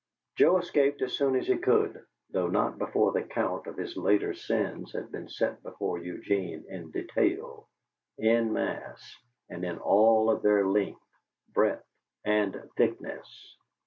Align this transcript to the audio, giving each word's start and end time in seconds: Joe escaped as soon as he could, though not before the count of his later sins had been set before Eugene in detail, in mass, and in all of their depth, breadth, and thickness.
Joe 0.35 0.57
escaped 0.57 1.03
as 1.03 1.13
soon 1.13 1.35
as 1.35 1.45
he 1.45 1.59
could, 1.59 2.03
though 2.31 2.47
not 2.47 2.79
before 2.79 3.11
the 3.11 3.21
count 3.21 3.67
of 3.67 3.77
his 3.77 3.95
later 3.95 4.33
sins 4.33 4.91
had 4.93 5.11
been 5.11 5.29
set 5.29 5.61
before 5.61 5.99
Eugene 5.99 6.65
in 6.67 6.89
detail, 6.89 7.69
in 8.17 8.51
mass, 8.51 9.15
and 9.47 9.63
in 9.63 9.77
all 9.77 10.31
of 10.31 10.41
their 10.41 10.63
depth, 10.63 10.97
breadth, 11.53 11.85
and 12.25 12.67
thickness. 12.77 13.55